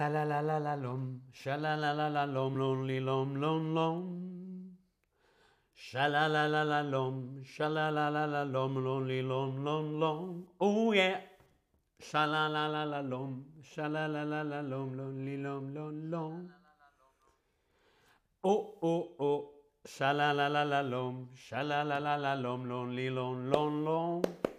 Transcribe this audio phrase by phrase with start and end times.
[0.00, 3.98] Salalalalom, shalalalalom, lonely lom lom lom.
[5.76, 10.46] Shalalalalom, shalalalalom, lonely lom lom lom.
[10.58, 11.20] Oh yeah!
[12.00, 16.48] Shalalalalom, shalalalalom, lonely lom lom lom.
[18.42, 19.50] Oh oh oh,
[19.86, 24.49] shalalalalom, shalalalalom, lonely lom lom lom.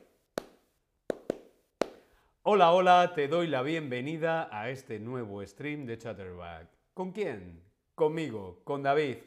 [2.43, 6.67] Hola, hola, te doy la bienvenida a este nuevo stream de Chatterback.
[6.95, 7.61] ¿Con quién?
[7.93, 9.17] Conmigo, con David.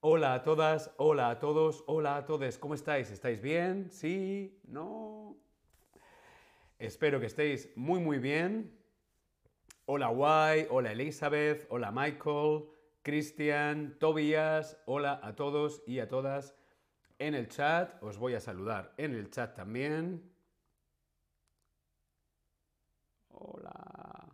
[0.00, 2.56] Hola a todas, hola a todos, hola a todos.
[2.56, 3.10] ¿Cómo estáis?
[3.10, 3.90] ¿Estáis bien?
[3.90, 4.58] ¿Sí?
[4.64, 5.36] ¿No?
[6.78, 8.74] Espero que estéis muy, muy bien.
[9.84, 12.64] Hola, Guay, hola, Elizabeth, hola, Michael,
[13.02, 16.54] Cristian, Tobias, hola a todos y a todas
[17.18, 18.02] en el chat.
[18.02, 20.33] Os voy a saludar en el chat también.
[23.36, 24.32] Hola.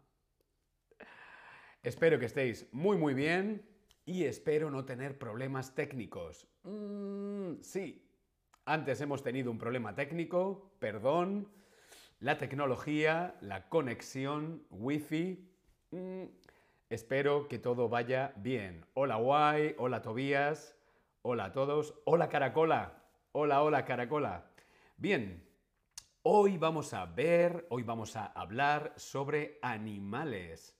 [1.83, 3.67] Espero que estéis muy muy bien
[4.05, 6.47] y espero no tener problemas técnicos.
[6.65, 8.07] Mm, sí,
[8.67, 11.49] antes hemos tenido un problema técnico, perdón.
[12.19, 15.49] La tecnología, la conexión, wifi.
[15.91, 16.25] mm,
[16.91, 18.85] espero que todo vaya bien.
[18.93, 20.77] Hola Guay, hola Tobías,
[21.23, 21.95] hola a todos.
[22.05, 23.03] Hola Caracola,
[23.33, 24.51] hola, hola Caracola.
[24.99, 25.50] Bien,
[26.23, 30.79] Hoy vamos a ver, hoy vamos a hablar sobre animales.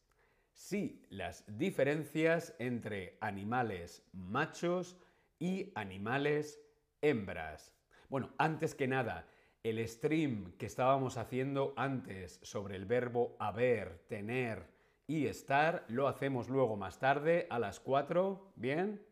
[0.53, 4.99] Sí, las diferencias entre animales machos
[5.39, 6.61] y animales
[7.01, 7.73] hembras.
[8.11, 9.29] Bueno, antes que nada,
[9.63, 14.67] el stream que estábamos haciendo antes sobre el verbo haber, tener
[15.07, 19.10] y estar, lo hacemos luego más tarde a las 4, ¿bien?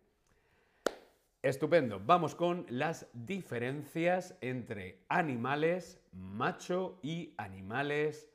[1.43, 2.01] Estupendo.
[2.05, 8.29] Vamos con las diferencias entre animales macho y animales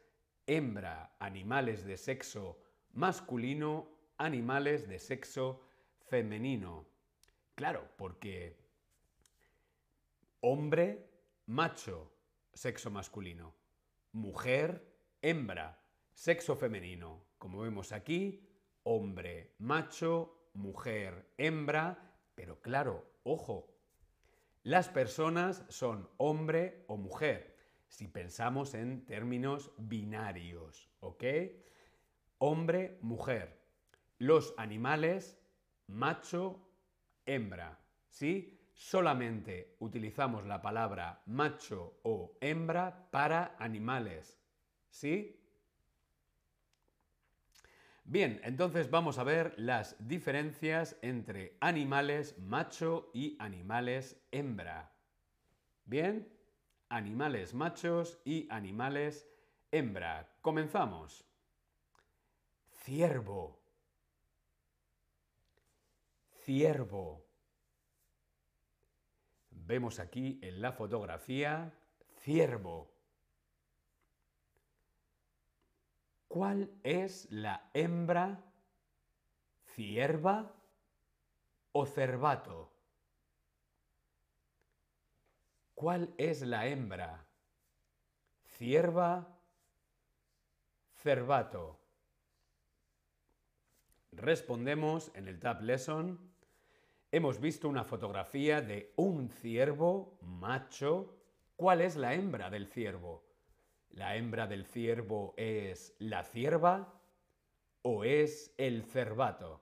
[0.48, 1.14] hembra.
[1.20, 2.62] Animales de sexo
[2.94, 5.59] masculino, animales de sexo
[6.08, 6.86] femenino.
[7.56, 8.56] Claro, porque
[10.40, 11.06] hombre,
[11.46, 12.09] macho,
[12.53, 13.53] sexo masculino.
[14.13, 14.81] Mujer,
[15.22, 15.78] hembra,
[16.13, 17.22] sexo femenino.
[17.38, 18.47] Como vemos aquí,
[18.84, 23.73] hombre, macho, mujer, hembra, pero claro, ojo,
[24.63, 27.57] las personas son hombre o mujer,
[27.88, 31.23] si pensamos en términos binarios, ¿ok?
[32.38, 33.61] Hombre, mujer.
[34.17, 35.38] Los animales,
[35.88, 36.67] macho,
[37.25, 37.79] hembra,
[38.09, 38.59] ¿sí?
[38.73, 44.39] Solamente utilizamos la palabra macho o hembra para animales,
[44.89, 45.43] ¿sí?
[48.06, 54.94] Bien, entonces vamos a ver las diferencias entre animales macho y animales hembra.
[55.86, 56.30] Bien,
[56.90, 59.28] animales machos y animales
[59.72, 60.30] hembra.
[60.42, 61.25] Comenzamos.
[62.84, 63.59] Ciervo.
[66.44, 67.25] Ciervo.
[69.50, 71.74] Vemos aquí en la fotografía
[72.19, 72.93] ciervo.
[76.33, 78.44] ¿Cuál es la hembra
[79.75, 80.51] cierva
[81.73, 82.73] o cervato?
[85.75, 87.23] ¿Cuál es la hembra?
[88.57, 89.38] ¿Cierva?
[90.95, 91.79] ¿Cervato?
[94.13, 96.33] Respondemos en el Tab Lesson.
[97.11, 101.15] Hemos visto una fotografía de un ciervo macho.
[101.55, 103.32] ¿Cuál es la hembra del ciervo?
[103.94, 107.00] ¿La hembra del ciervo es la cierva
[107.84, 109.62] o es el cervato?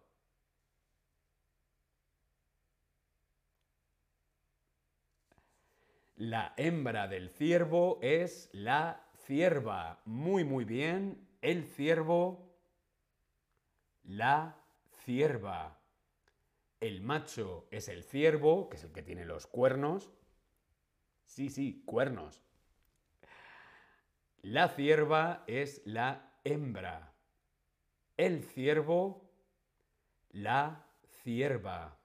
[6.15, 10.01] La hembra del ciervo es la cierva.
[10.05, 11.27] Muy, muy bien.
[11.41, 12.55] El ciervo,
[14.03, 14.55] la
[15.03, 15.81] cierva.
[16.79, 20.09] El macho es el ciervo, que es el que tiene los cuernos.
[21.25, 22.41] Sí, sí, cuernos.
[24.43, 27.13] La cierva es la hembra.
[28.17, 29.29] El ciervo,
[30.31, 30.83] la
[31.21, 31.95] cierva.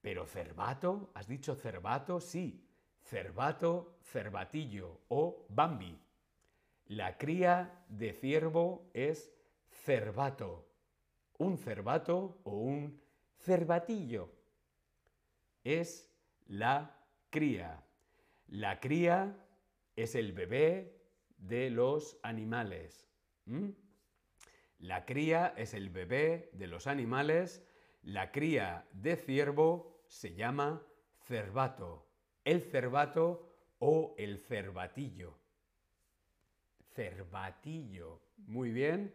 [0.00, 2.20] Pero cervato, ¿has dicho cervato?
[2.20, 2.68] Sí,
[3.04, 5.96] cervato, cervatillo o bambi.
[6.86, 9.32] La cría de ciervo es
[9.84, 10.66] cervato.
[11.38, 13.00] Un cervato o un
[13.36, 14.32] cervatillo.
[15.62, 16.12] Es
[16.48, 16.98] la
[17.30, 17.84] cría.
[18.48, 19.36] La cría
[20.02, 21.00] es el bebé
[21.36, 23.08] de los animales.
[24.78, 27.66] La cría es el bebé de los animales.
[28.02, 30.82] La cría de ciervo se llama
[31.24, 32.06] cervato.
[32.44, 33.48] El cervato
[33.78, 35.38] o el cervatillo.
[36.94, 38.22] Cervatillo.
[38.38, 39.14] Muy bien.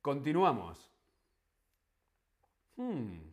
[0.00, 0.90] Continuamos.
[2.76, 3.28] Hmm,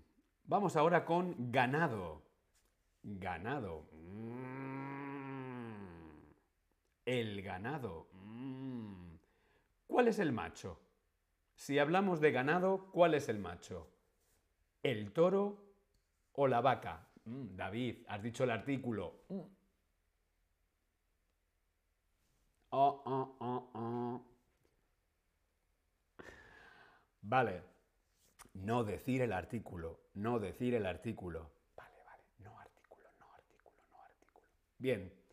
[0.48, 2.22] Vamos ahora con ganado.
[3.02, 3.88] Ganado.
[3.94, 4.75] Mm.
[7.06, 8.08] El ganado.
[8.14, 9.16] Mm.
[9.88, 10.80] ¿Cuál es el macho?
[11.56, 13.88] Si hablamos de ganado, ¿cuál es el macho?
[14.84, 15.64] ¿El toro
[16.34, 17.08] o la vaca?
[17.26, 19.22] Mm, David, has dicho el artículo.
[22.70, 24.22] Oh, oh, oh, oh.
[27.22, 27.64] Vale.
[28.54, 30.00] No decir el artículo.
[30.14, 31.52] No decir el artículo.
[31.76, 32.24] Vale, vale.
[32.40, 34.48] No artículo, no artículo, no artículo.
[34.78, 35.25] Bien.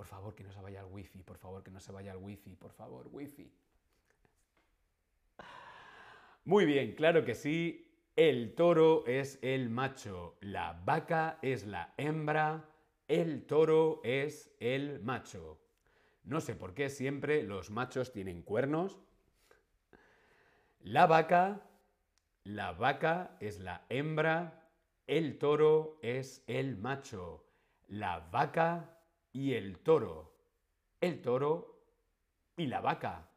[0.00, 1.22] Por favor, que no se vaya al wifi.
[1.22, 2.56] Por favor, que no se vaya al wifi.
[2.56, 3.52] Por favor, wifi.
[6.46, 7.86] Muy bien, claro que sí.
[8.16, 10.38] El toro es el macho.
[10.40, 12.64] La vaca es la hembra.
[13.08, 15.60] El toro es el macho.
[16.24, 18.98] No sé por qué siempre los machos tienen cuernos.
[20.80, 21.60] La vaca
[22.44, 24.66] la vaca es la hembra,
[25.06, 27.44] el toro es el macho.
[27.86, 28.96] La vaca
[29.32, 30.34] y el toro.
[31.00, 31.82] El toro
[32.56, 33.30] y la vaca.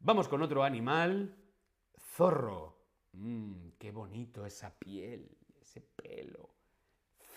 [0.00, 1.36] Vamos con otro animal.
[1.98, 2.76] Zorro.
[3.12, 6.50] Mm, qué bonito esa piel, ese pelo.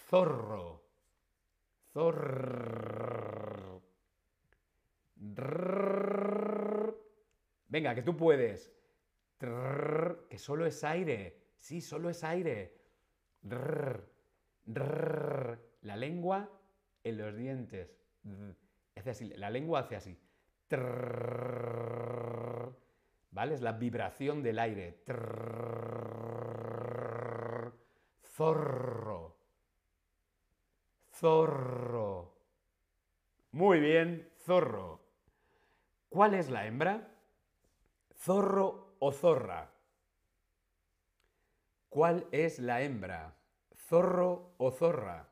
[0.10, 0.86] Zorro.
[1.92, 3.82] Zorro.
[7.68, 8.72] Venga, que tú puedes
[9.40, 11.38] que solo es aire.
[11.56, 12.76] Sí, solo es aire.
[15.82, 16.50] La lengua
[17.04, 17.90] en los dientes.
[18.96, 20.20] Hace así, la lengua hace así.
[23.32, 23.56] ¿Vale?
[23.56, 25.02] Es la vibración del aire.
[28.24, 29.38] Zorro.
[31.14, 32.36] Zorro.
[33.52, 35.02] Muy bien, zorro.
[36.10, 37.16] ¿Cuál es la hembra?
[38.16, 39.72] Zorro o zorra?
[41.90, 43.36] ¿Cuál es la hembra?
[43.76, 45.29] ¿Zorro o zorra?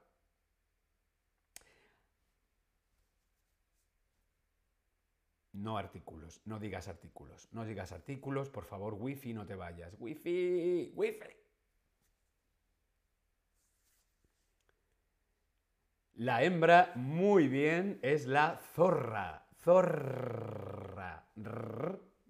[5.58, 9.96] No artículos, no digas artículos, no digas artículos, por favor, wifi, no te vayas.
[10.00, 11.36] Wifi, wifi.
[16.14, 19.48] La hembra, muy bien, es la zorra.
[19.56, 21.28] Zorra.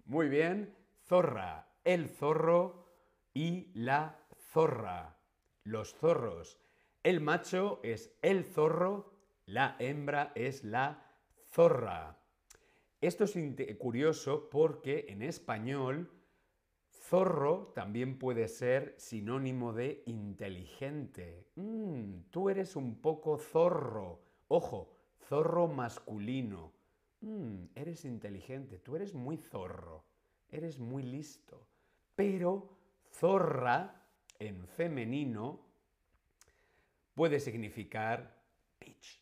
[0.06, 0.74] Muy bien
[1.08, 2.86] zorra, el zorro
[3.32, 4.18] y la
[4.52, 5.16] zorra.
[5.64, 6.58] Los zorros.
[7.02, 9.14] El macho es el zorro,
[9.46, 11.02] la hembra es la
[11.50, 12.17] zorra.
[13.00, 13.36] Esto es
[13.78, 16.10] curioso porque en español
[16.90, 21.46] zorro también puede ser sinónimo de inteligente.
[21.54, 24.22] Mm, tú eres un poco zorro.
[24.48, 24.96] Ojo,
[25.28, 26.72] zorro masculino.
[27.20, 30.04] Mm, eres inteligente, tú eres muy zorro
[30.50, 31.66] eres muy listo.
[32.14, 32.76] Pero
[33.12, 34.06] zorra
[34.38, 35.60] en femenino
[37.14, 38.42] puede significar
[38.80, 39.20] bitch.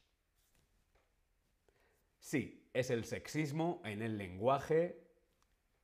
[2.18, 5.02] Sí, es el sexismo en el lenguaje.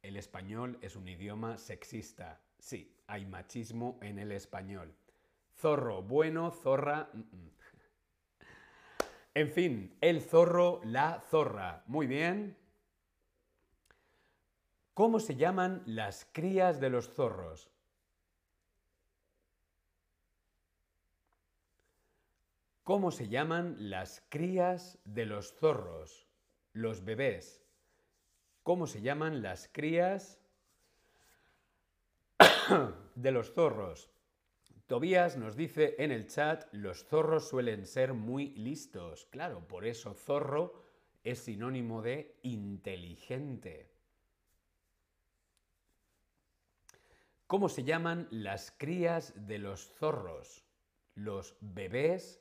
[0.03, 2.43] El español es un idioma sexista.
[2.59, 4.95] Sí, hay machismo en el español.
[5.57, 7.11] Zorro bueno, zorra...
[9.35, 11.83] En fin, el zorro, la zorra.
[11.87, 12.59] Muy bien.
[14.93, 17.71] ¿Cómo se llaman las crías de los zorros?
[22.83, 26.22] ¿Cómo se llaman las crías de los zorros?
[26.73, 27.63] Los bebés.
[28.63, 30.39] ¿Cómo se llaman las crías
[33.15, 34.11] de los zorros?
[34.87, 39.27] Tobías nos dice en el chat, los zorros suelen ser muy listos.
[39.31, 40.85] Claro, por eso zorro
[41.25, 43.91] es sinónimo de inteligente.
[47.47, 50.65] ¿Cómo se llaman las crías de los zorros?
[51.15, 52.41] Los bebés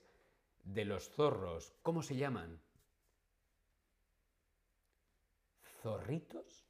[0.64, 1.74] de los zorros.
[1.82, 2.62] ¿Cómo se llaman?
[5.82, 6.68] ¿Zorritos?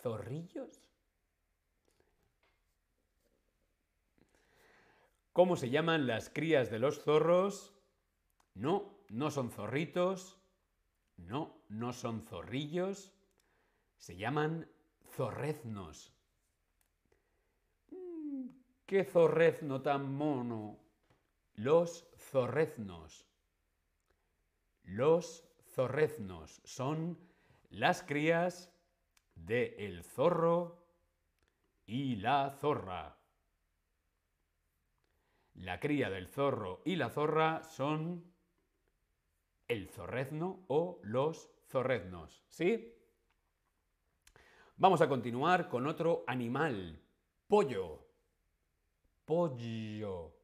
[0.00, 0.80] ¿Zorrillos?
[5.32, 7.74] ¿Cómo se llaman las crías de los zorros?
[8.54, 10.40] No, no son zorritos.
[11.16, 13.12] No, no son zorrillos.
[13.96, 14.70] Se llaman
[15.16, 16.12] zorreznos.
[17.90, 18.50] Mm,
[18.86, 20.78] ¿Qué zorrezno tan mono?
[21.54, 23.26] Los zorreznos.
[24.84, 25.47] Los
[25.78, 27.16] zorreznos son
[27.70, 28.74] las crías
[29.36, 30.84] de el zorro
[31.86, 33.16] y la zorra.
[35.54, 38.24] La cría del zorro y la zorra son
[39.68, 42.44] el zorrezno o los zorreznos.
[42.48, 42.92] ¿Sí?
[44.78, 47.00] Vamos a continuar con otro animal.
[47.46, 48.04] Pollo.
[49.24, 50.34] Pollo.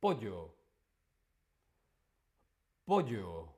[0.00, 0.56] Pollo.
[2.86, 3.53] Pollo.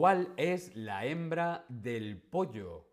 [0.00, 2.86] ¿Cuál es la hembra del pollo?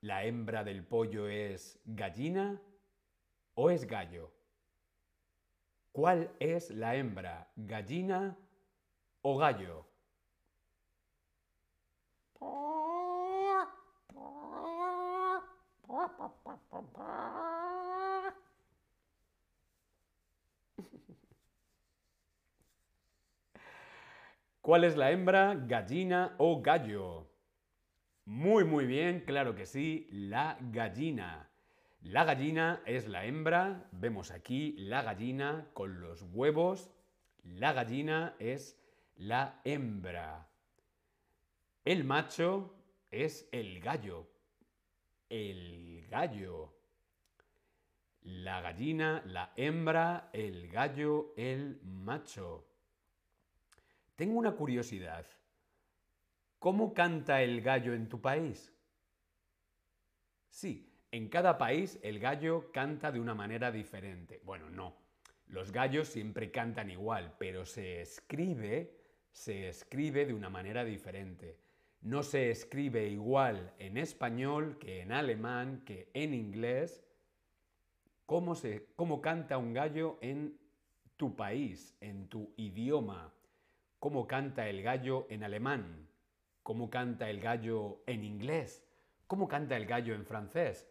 [0.00, 2.62] ¿La hembra del pollo es gallina
[3.54, 4.30] o es gallo?
[5.90, 7.50] ¿Cuál es la hembra?
[7.56, 8.36] ¿Gallina
[9.22, 9.84] o gallo?
[24.66, 25.54] ¿Cuál es la hembra?
[25.54, 27.30] ¿Gallina o gallo?
[28.24, 31.48] Muy, muy bien, claro que sí, la gallina.
[32.00, 36.90] La gallina es la hembra, vemos aquí la gallina con los huevos.
[37.44, 38.76] La gallina es
[39.14, 40.48] la hembra.
[41.84, 42.74] El macho
[43.12, 44.28] es el gallo.
[45.28, 46.74] El gallo.
[48.22, 52.66] La gallina, la hembra, el gallo, el macho.
[54.16, 55.26] Tengo una curiosidad.
[56.58, 58.72] ¿Cómo canta el gallo en tu país?
[60.48, 64.40] Sí, en cada país el gallo canta de una manera diferente.
[64.42, 64.96] Bueno, no.
[65.48, 68.96] Los gallos siempre cantan igual, pero se escribe,
[69.32, 71.58] se escribe de una manera diferente.
[72.00, 77.04] No se escribe igual en español que en alemán, que en inglés.
[78.24, 80.58] ¿Cómo, se, cómo canta un gallo en
[81.18, 83.32] tu país, en tu idioma?
[84.06, 86.08] Cómo canta el gallo en alemán,
[86.62, 88.86] cómo canta el gallo en inglés,
[89.26, 90.88] cómo canta el gallo en francés.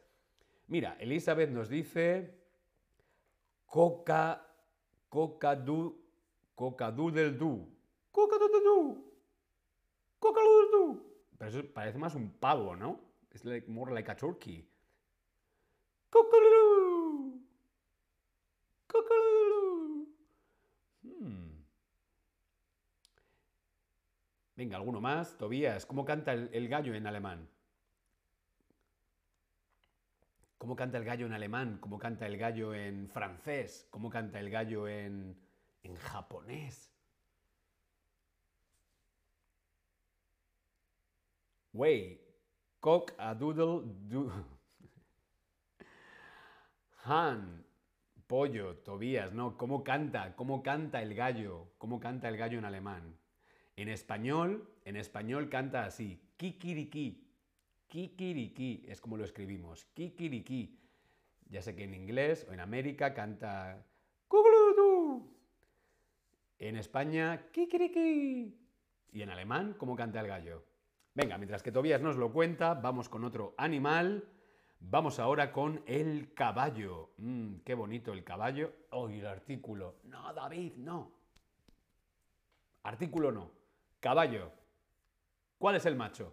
[0.68, 2.38] Mira, Elizabeth nos dice
[3.68, 4.46] coca,
[5.08, 5.98] coca du,
[6.56, 7.74] coca du del du,
[8.12, 9.14] coca du del du,
[10.20, 11.18] coca du del du.
[11.38, 13.00] Pero eso parece más un pavo, ¿no?
[13.32, 14.68] Es like, more like a turkey.
[16.10, 17.42] Coca du,
[18.90, 20.16] coca du.
[21.02, 21.56] Hmm.
[24.56, 25.38] Venga, alguno más.
[25.38, 27.50] Tobías, ¿cómo canta el, gallo en alemán?
[30.58, 31.78] ¿Cómo canta el gallo en alemán?
[31.82, 33.86] ¿Cómo canta el gallo en francés?
[33.92, 35.38] ¿Cómo canta el gallo en,
[36.00, 36.94] japonés?
[41.74, 42.22] Wey,
[42.80, 44.32] cock a doodle do.
[47.04, 47.66] Han,
[48.26, 49.58] pollo, Tobías, ¿no?
[49.58, 50.34] ¿Cómo canta?
[50.38, 51.74] ¿Cómo canta el gallo?
[51.78, 53.20] ¿Cómo canta el gallo en alemán?
[53.78, 57.28] En español, en español canta así, kikiriki,
[57.88, 60.80] kikiriki, es como lo escribimos, kikiriki.
[61.50, 63.86] Ya sé que en inglés o en América canta
[66.58, 68.58] En España, kikiriki.
[69.12, 70.64] Y en alemán, ¿cómo canta el gallo?
[71.14, 74.28] Venga, mientras que Tobías nos lo cuenta, vamos con otro animal.
[74.80, 77.12] Vamos ahora con el caballo.
[77.18, 78.74] Mm, qué bonito el caballo.
[78.92, 79.96] Oh, el artículo.
[80.04, 81.12] No, David, no.
[82.84, 83.55] Artículo no.
[84.06, 84.52] Caballo.
[85.58, 86.32] ¿Cuál es el macho?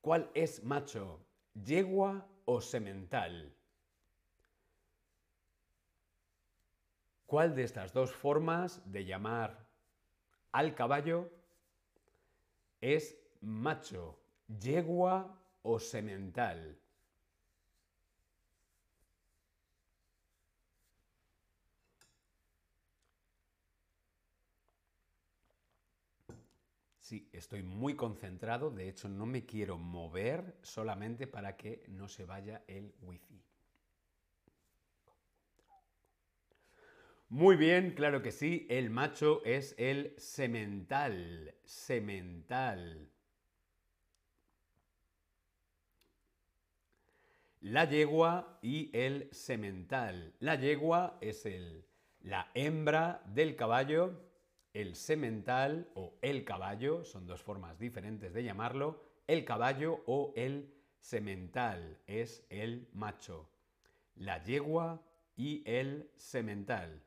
[0.00, 1.20] ¿Cuál es macho?
[1.52, 3.54] ¿Yegua o semental?
[7.26, 9.68] ¿Cuál de estas dos formas de llamar
[10.52, 11.30] al caballo
[12.80, 16.80] es macho, yegua o semental?
[27.04, 32.24] Sí, estoy muy concentrado, de hecho no me quiero mover solamente para que no se
[32.24, 33.42] vaya el wifi.
[37.28, 43.10] Muy bien, claro que sí, el macho es el semental, semental.
[47.60, 50.32] La yegua y el semental.
[50.38, 51.84] La yegua es el,
[52.20, 54.33] la hembra del caballo
[54.74, 60.74] el semental o el caballo, son dos formas diferentes de llamarlo, el caballo o el
[60.98, 63.48] semental es el macho,
[64.16, 65.00] la yegua
[65.36, 67.02] y el semental.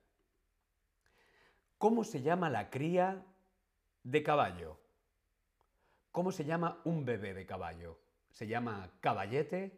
[1.77, 3.23] ¿Cómo se llama la cría
[4.03, 4.79] de caballo?
[6.11, 7.99] ¿Cómo se llama un bebé de caballo?
[8.31, 9.77] ¿Se llama caballete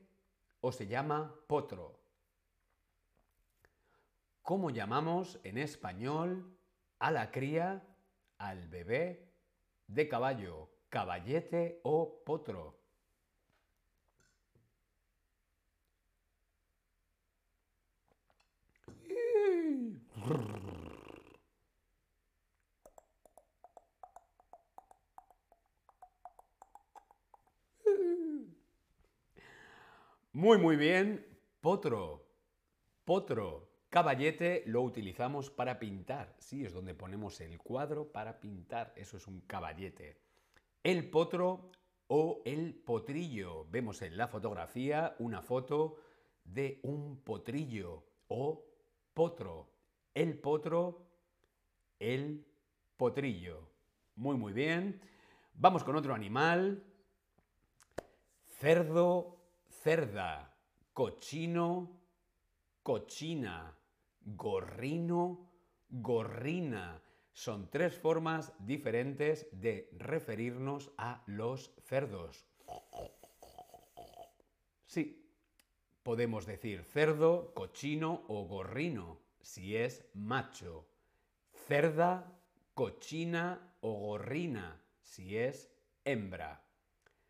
[0.62, 2.00] o se llama potro?
[4.44, 6.59] ¿Cómo llamamos en español
[7.00, 7.82] a la cría,
[8.38, 9.32] al bebé,
[9.88, 12.80] de caballo, caballete o potro.
[30.34, 31.26] Muy, muy bien.
[31.60, 32.26] Potro,
[33.04, 33.69] potro.
[33.90, 36.36] Caballete lo utilizamos para pintar.
[36.38, 38.94] Sí, es donde ponemos el cuadro para pintar.
[38.96, 40.22] Eso es un caballete.
[40.84, 41.72] El potro
[42.08, 43.66] o el potrillo.
[43.72, 45.98] Vemos en la fotografía una foto
[46.44, 48.64] de un potrillo o
[49.16, 49.72] potro.
[50.14, 51.08] El potro,
[51.98, 52.46] el
[52.96, 53.72] potrillo.
[54.18, 55.02] Muy, muy bien.
[55.56, 56.84] Vamos con otro animal.
[58.46, 60.56] Cerdo, cerda.
[60.94, 61.90] Cochino,
[62.84, 63.79] cochina.
[64.36, 65.50] Gorrino,
[65.90, 67.02] gorrina.
[67.32, 72.46] Son tres formas diferentes de referirnos a los cerdos.
[74.86, 75.34] Sí,
[76.04, 80.88] podemos decir cerdo, cochino o gorrino si es macho.
[81.68, 82.40] Cerda,
[82.74, 85.72] cochina o gorrina si es
[86.04, 86.64] hembra.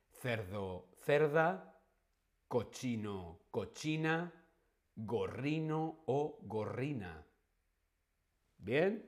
[0.09, 1.81] Cerdo, cerda,
[2.47, 4.38] cochino, cochina,
[5.05, 7.25] gorrino o gorrina.
[8.57, 9.05] ¿Bien?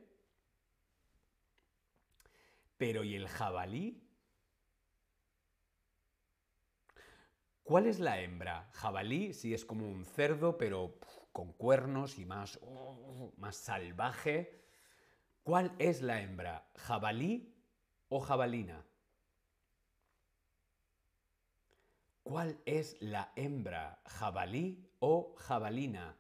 [2.78, 4.02] Pero ¿y el jabalí?
[7.64, 8.70] ¿Cuál es la hembra?
[8.74, 11.00] Jabalí, sí es como un cerdo, pero
[11.32, 14.66] con cuernos y más, oh, más salvaje.
[15.44, 16.70] ¿Cuál es la hembra?
[16.76, 17.56] ¿Jabalí
[18.10, 18.86] o jabalina?
[22.24, 24.02] ¿Cuál es la hembra?
[24.06, 26.16] ¿Jabalí o jabalina?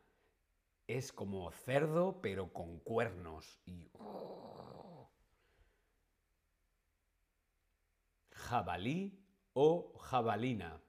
[0.88, 3.90] Es como cerdo, pero con cuernos y...
[8.32, 9.24] jabalí
[9.54, 10.82] o jabalina.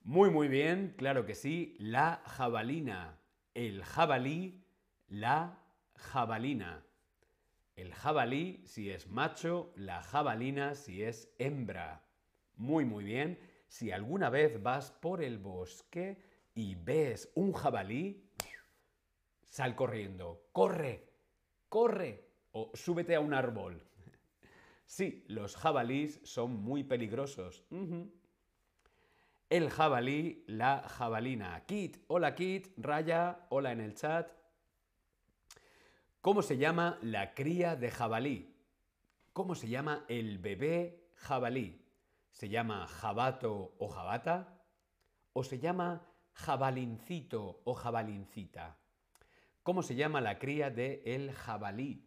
[0.00, 3.20] Muy, muy bien, claro que sí, la jabalina.
[3.54, 4.64] El jabalí,
[5.06, 5.62] la
[5.94, 6.84] jabalina.
[7.76, 12.04] El jabalí si es macho, la jabalina si es hembra.
[12.56, 13.38] Muy, muy bien.
[13.68, 18.30] Si alguna vez vas por el bosque y ves un jabalí,
[19.44, 20.48] sal corriendo.
[20.52, 21.08] Corre,
[21.68, 23.82] corre o súbete a un árbol.
[24.86, 27.64] Sí, los jabalís son muy peligrosos.
[29.48, 31.64] El jabalí, la jabalina.
[31.64, 34.30] Kit, hola Kit, Raya, hola en el chat.
[36.20, 38.54] ¿Cómo se llama la cría de jabalí?
[39.32, 41.82] ¿Cómo se llama el bebé jabalí?
[42.30, 44.62] ¿Se llama jabato o jabata?
[45.32, 48.76] ¿O se llama jabalincito o jabalincita?
[49.62, 52.04] ¿Cómo se llama la cría de el jabalí?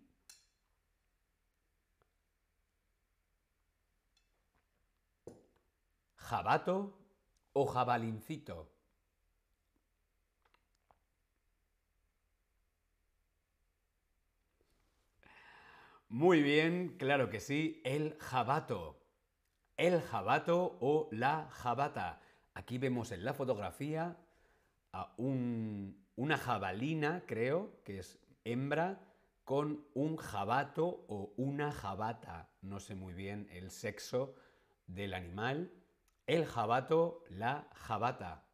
[6.15, 6.97] ¿Jabato
[7.53, 8.69] o jabalincito?
[16.09, 18.97] Muy bien, claro que sí, el jabato.
[19.75, 22.21] El jabato o la jabata.
[22.57, 24.17] Aquí vemos en la fotografía
[24.91, 28.99] a una jabalina, creo, que es hembra,
[29.43, 32.49] con un jabato o una jabata.
[32.63, 34.33] No sé muy bien el sexo
[34.87, 35.71] del animal.
[36.25, 38.47] El jabato, la jabata.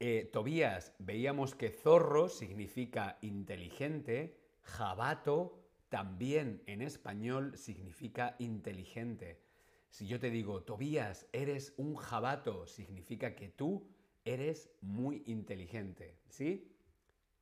[0.00, 9.45] Eh, Tobías, veíamos que zorro significa inteligente, jabato también en español significa inteligente.
[9.90, 13.88] Si yo te digo, Tobías, eres un jabato, significa que tú
[14.24, 16.76] eres muy inteligente, ¿sí?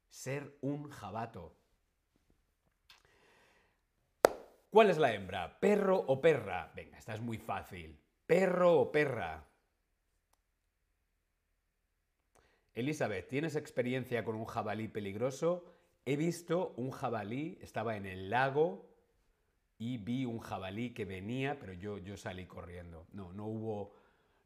[0.09, 1.57] Ser un jabato.
[4.71, 5.59] ¿Cuál es la hembra?
[5.61, 6.73] ¿Perro o perra?
[6.75, 7.99] Venga, esta es muy fácil.
[8.27, 9.47] ¿Perro o perra?
[12.75, 15.65] Elizabeth, ¿tienes experiencia con un jabalí peligroso?
[16.05, 18.94] He visto un jabalí, estaba en el lago
[19.79, 23.07] y vi un jabalí que venía, pero yo, yo salí corriendo.
[23.13, 23.95] No, no hubo,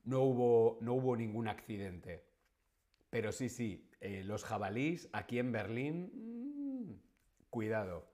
[0.05, 2.25] no, hubo, no hubo ningún accidente.
[3.11, 6.93] Pero sí, sí, eh, los jabalís aquí en Berlín, mm,
[7.51, 8.07] cuidado.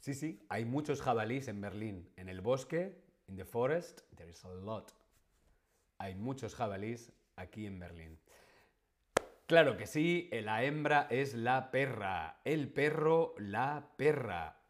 [0.00, 2.08] Sí, sí, hay muchos jabalíes en Berlín.
[2.16, 2.96] En el bosque,
[3.26, 4.92] in the forest, there is a lot.
[5.98, 8.18] Hay muchos jabalíes aquí en Berlín.
[9.46, 14.60] Claro que sí, la hembra es la perra, el perro la perra.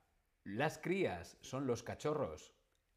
[0.44, 2.52] Las crías son los cachorros.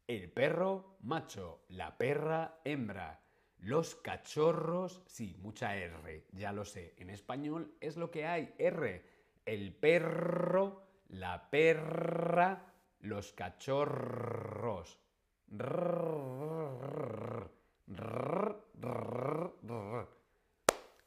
[0.06, 3.22] El perro macho, la perra hembra.
[3.56, 6.94] Los cachorros, sí, mucha R, ya lo sé.
[6.98, 9.02] En español es lo que hay, R.
[9.46, 15.00] El perro la perra, los cachorros.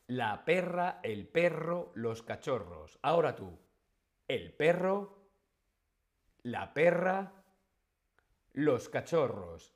[0.08, 3.00] La perra, el perro, los cachorros.
[3.02, 3.58] Ahora tú.
[4.28, 5.18] El perro,
[6.44, 7.44] la perra,
[8.54, 9.74] los cachorros.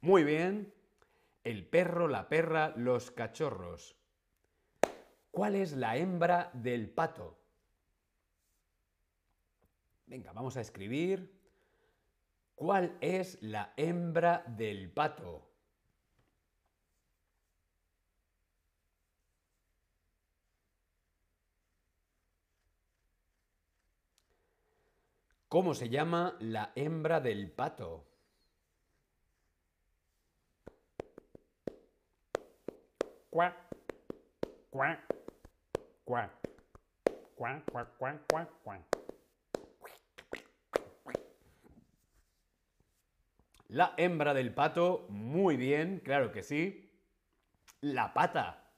[0.00, 0.72] Muy bien.
[1.44, 3.96] el perro, la perra, los cachorros.
[5.30, 7.38] ¿Cuál es la hembra del pato?
[10.06, 11.36] Venga, vamos a escribir.
[12.54, 15.45] ¿Cuál es la hembra del pato?
[25.56, 28.06] ¿Cómo se llama la hembra del pato?
[33.30, 33.56] Cuac,
[34.68, 35.00] cuac,
[36.04, 36.30] cuac,
[37.36, 38.82] cuac, cuac, cuac, cuac, cuac.
[43.68, 46.92] La hembra del pato, muy bien, claro que sí.
[47.80, 48.74] La pata.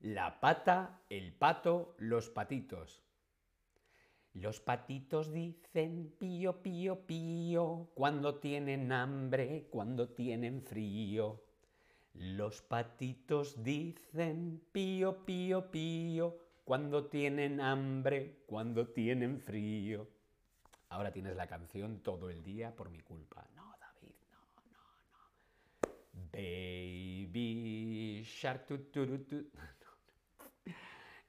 [0.00, 3.04] La pata, el pato, los patitos.
[4.34, 11.40] Los patitos dicen pío, pío, pío, cuando tienen hambre, cuando tienen frío.
[12.14, 20.08] Los patitos dicen pío, pío, pío, cuando tienen hambre, cuando tienen frío.
[20.88, 23.46] Ahora tienes la canción todo el día por mi culpa.
[23.54, 26.28] No, David, no, no, no.
[26.32, 29.50] Baby shark, tu.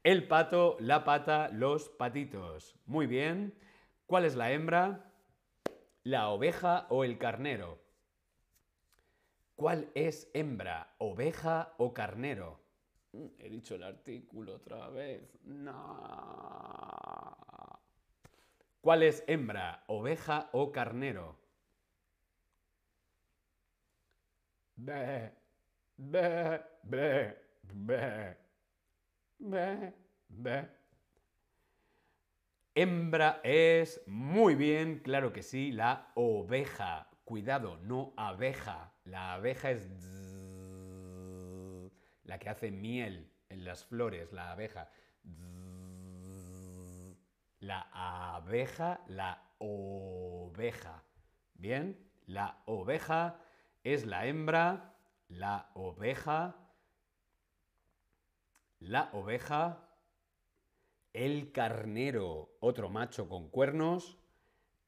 [0.05, 2.75] El pato, la pata, los patitos.
[2.85, 3.55] Muy bien.
[4.05, 5.11] ¿Cuál es la hembra?
[6.03, 7.79] ¿La oveja o el carnero?
[9.55, 10.93] ¿Cuál es hembra?
[10.99, 12.59] ¿Oveja o carnero?
[13.13, 15.39] Mm, He dicho el artículo otra vez.
[15.43, 15.73] No.
[18.81, 19.83] ¿Cuál es hembra?
[19.87, 21.35] ¿Oveja o carnero?
[24.77, 25.31] Be,
[25.97, 27.35] be, be,
[27.73, 28.44] be.
[29.39, 29.93] Be,
[30.29, 30.67] be.
[32.73, 37.09] Hembra es muy bien, claro que sí, la oveja.
[37.23, 38.93] Cuidado, no abeja.
[39.05, 39.87] La abeja es
[42.23, 44.89] la que hace miel en las flores, la abeja.
[47.59, 51.03] La abeja, la oveja.
[51.53, 53.39] Bien, la oveja
[53.83, 54.95] es la hembra,
[55.29, 56.64] la oveja
[58.79, 59.89] la oveja,
[61.13, 64.17] el carnero, otro macho con cuernos,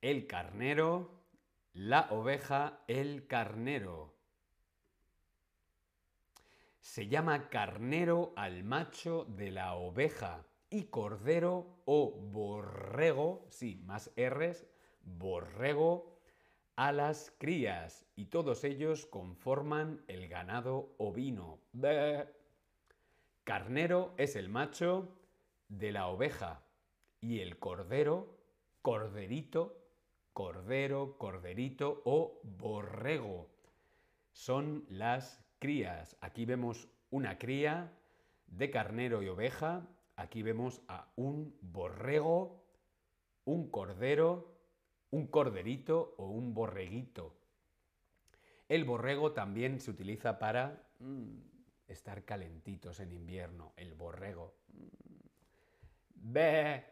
[0.02, 1.24] el carnero,
[1.74, 4.14] la oveja, el carnero.
[6.82, 14.66] Se llama carnero al macho de la oveja y cordero o borrego, sí, más R's,
[15.04, 16.18] borrego,
[16.76, 21.60] a las crías y todos ellos conforman el ganado ovino.
[23.48, 25.08] Carnero es el macho
[25.70, 26.66] de la oveja
[27.22, 28.36] y el cordero,
[28.82, 29.88] corderito,
[30.34, 33.48] cordero, corderito o borrego.
[34.34, 36.18] Son las crías.
[36.20, 37.94] Aquí vemos una cría
[38.48, 39.88] de carnero y oveja.
[40.18, 42.66] Aquí vemos a un borrego,
[43.46, 44.58] un cordero,
[45.10, 47.34] un corderito o un borreguito.
[48.68, 51.57] El borrego también se utiliza para mm,
[51.98, 54.56] estar calentitos en invierno, el borrego.
[56.14, 56.86] Ve,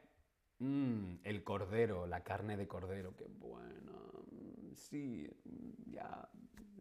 [0.59, 3.93] mm, el cordero, la carne de cordero, qué buena.
[4.73, 5.29] Sí,
[5.85, 6.27] ya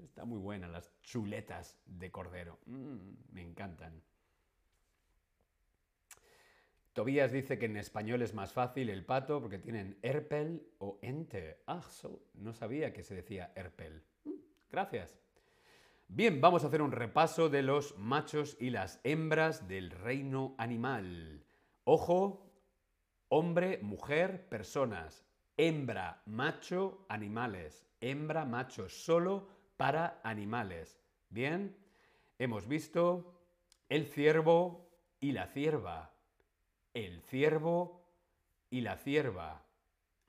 [0.02, 2.58] está muy buena las chuletas de cordero.
[2.66, 4.02] Mm, me encantan.
[6.94, 11.60] Tobías dice que en español es más fácil el pato porque tienen erpel o ente.
[11.66, 14.02] Ah, so- no sabía que se decía erpel.
[14.24, 14.30] Mm,
[14.70, 15.23] Gracias.
[16.08, 21.44] Bien, vamos a hacer un repaso de los machos y las hembras del reino animal.
[21.84, 22.52] Ojo,
[23.28, 25.24] hombre, mujer, personas.
[25.56, 27.86] Hembra, macho, animales.
[28.00, 31.00] Hembra, macho, solo para animales.
[31.30, 31.76] Bien,
[32.38, 33.40] hemos visto
[33.88, 34.88] el ciervo
[35.20, 36.12] y la cierva.
[36.92, 38.04] El ciervo
[38.70, 39.64] y la cierva.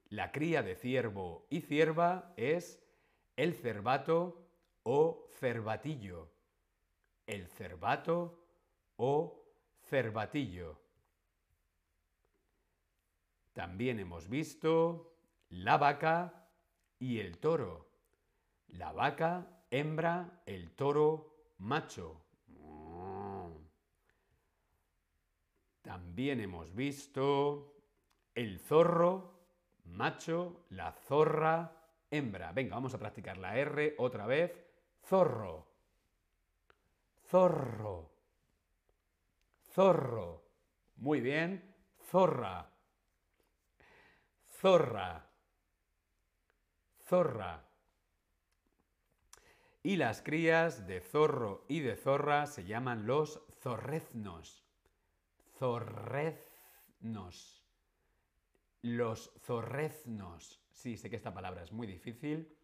[0.09, 2.81] La cría de ciervo y cierva es
[3.35, 4.44] el cervato
[4.85, 6.29] o cervatillo.
[7.27, 8.39] El cervato
[8.97, 9.43] o
[9.89, 10.79] cervatillo.
[13.53, 15.17] También hemos visto
[15.49, 16.47] la vaca
[16.99, 17.89] y el toro.
[18.67, 22.21] La vaca hembra, el toro macho.
[25.81, 27.75] También hemos visto
[28.33, 29.35] el zorro
[29.85, 31.71] macho, la zorra
[32.11, 32.51] hembra.
[32.51, 34.64] Venga, vamos a practicar la R otra vez.
[35.07, 35.67] Zorro.
[37.29, 38.11] Zorro.
[39.71, 40.43] Zorro.
[40.95, 41.75] Muy bien.
[42.09, 42.71] Zorra.
[44.47, 45.29] Zorra.
[47.03, 47.69] Zorra.
[49.83, 54.65] Y las crías de zorro y de zorra se llaman los zorreznos.
[55.59, 56.51] Zorreznos.
[58.81, 60.63] Los zorreznos.
[60.71, 62.57] Sí, sé que esta palabra es muy difícil.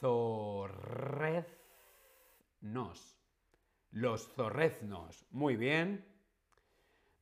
[0.00, 1.46] Zorreznos.
[3.90, 5.26] Los zorreznos.
[5.30, 6.04] Muy bien.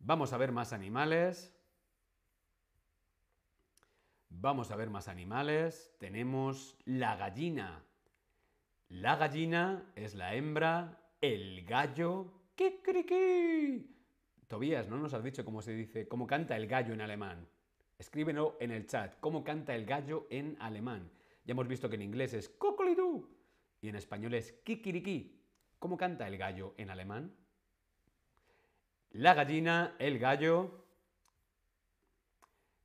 [0.00, 1.54] Vamos a ver más animales.
[4.28, 5.94] Vamos a ver más animales.
[5.98, 7.84] Tenemos la gallina.
[8.88, 12.32] La gallina es la hembra, el gallo.
[12.54, 13.90] ¡Kikiriki!
[14.46, 17.48] Tobías, ¿no nos has dicho cómo se dice, cómo canta el gallo en alemán?
[17.98, 19.18] Escríbelo en el chat.
[19.20, 21.10] ¿Cómo canta el gallo en alemán?
[21.44, 23.28] Ya hemos visto que en inglés es cocolidú
[23.80, 25.40] y en español es kikiriki.
[25.78, 27.35] ¿Cómo canta el gallo en alemán?
[29.11, 30.87] La gallina, el gallo.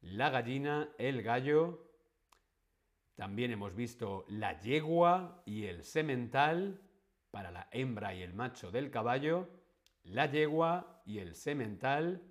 [0.01, 1.89] La gallina, el gallo.
[3.15, 6.81] También hemos visto la yegua y el semental
[7.31, 9.47] para la hembra y el macho del caballo.
[10.03, 12.21] La yegua y el semental.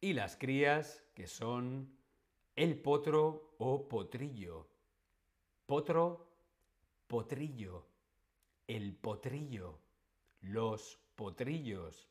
[0.00, 1.96] Y las crías que son
[2.56, 4.68] el potro o potrillo.
[5.66, 6.28] Potro,
[7.06, 7.86] potrillo.
[8.66, 9.78] El potrillo.
[10.40, 12.08] Los potrillos.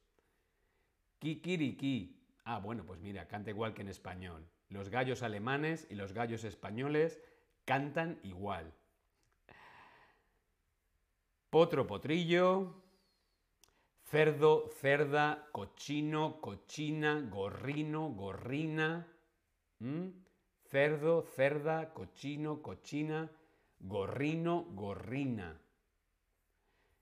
[1.20, 2.18] Kikiriki.
[2.46, 4.48] Ah, bueno, pues mira, canta igual que en español.
[4.70, 7.22] Los gallos alemanes y los gallos españoles
[7.66, 8.74] cantan igual.
[11.50, 12.82] Potro, potrillo.
[14.06, 19.08] Cerdo, cerda, cochino, cochina, gorrino, gorrina.
[19.80, 20.21] ¿Mm?
[20.72, 23.30] Cerdo, cerda, cochino, cochina,
[23.78, 25.60] gorrino, gorrina.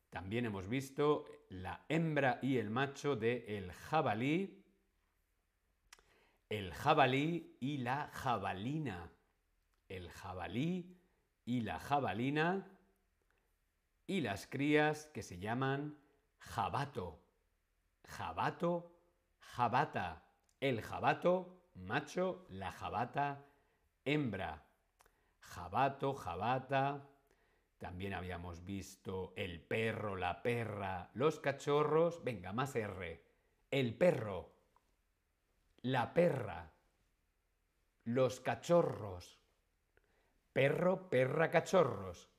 [0.10, 4.66] También hemos visto la hembra y el macho de el jabalí,
[6.50, 9.12] el jabalí y la jabalina.
[9.88, 10.98] El jabalí
[11.46, 12.68] y la jabalina
[14.08, 15.96] y las crías que se llaman
[16.40, 17.22] jabato.
[18.08, 19.00] Jabato,
[19.38, 20.24] jabata.
[20.60, 23.46] El jabato, macho, la jabata,
[24.14, 24.66] hembra.
[25.40, 27.08] Jabato, jabata.
[27.78, 32.24] También habíamos visto el perro, la perra, los cachorros.
[32.24, 33.24] Venga, más R.
[33.72, 34.52] El perro,
[35.82, 36.72] la perra,
[38.04, 39.40] los cachorros.
[40.52, 42.30] Perro, perra, cachorros.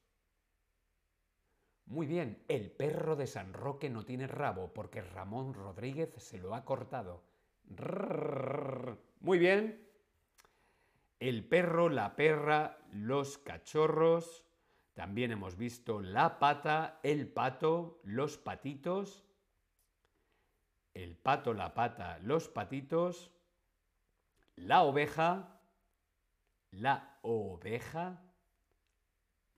[1.86, 6.54] Muy bien, el perro de San Roque no tiene rabo porque Ramón Rodríguez se lo
[6.54, 7.24] ha cortado.
[9.20, 9.89] Muy bien.
[11.20, 14.46] El perro, la perra, los cachorros.
[14.94, 19.22] También hemos visto la pata, el pato, los patitos.
[20.94, 23.30] El pato, la pata, los patitos.
[24.56, 25.60] La oveja,
[26.70, 28.22] la oveja.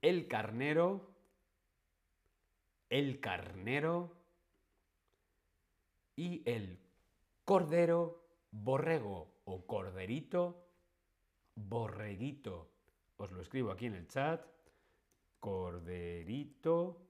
[0.01, 1.15] El carnero,
[2.89, 4.17] el carnero.
[6.17, 6.77] Y el
[7.45, 10.63] cordero, borrego o corderito,
[11.55, 12.71] borreguito.
[13.17, 14.45] Os lo escribo aquí en el chat.
[15.39, 17.07] Corderito,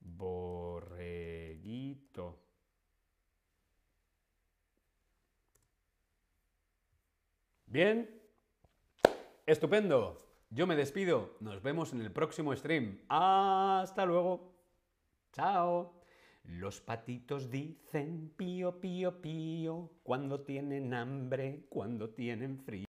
[0.00, 1.24] borreguito.
[7.66, 8.08] Bien,
[9.46, 10.24] estupendo.
[10.50, 11.36] Yo me despido.
[11.40, 13.00] Nos vemos en el próximo stream.
[13.08, 14.54] Hasta luego.
[15.32, 16.00] Chao.
[16.44, 22.82] Los patitos dicen pío, pío, pío cuando tienen hambre, cuando tienen frío.